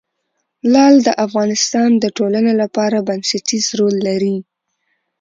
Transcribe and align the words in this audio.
لعل 0.73 0.95
د 1.07 1.09
افغانستان 1.25 1.89
د 2.03 2.05
ټولنې 2.17 2.53
لپاره 2.61 3.05
بنسټيز 3.07 3.65
رول 3.79 3.95
لري. 4.07 4.37